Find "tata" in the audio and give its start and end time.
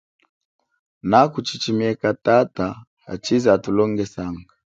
2.25-2.67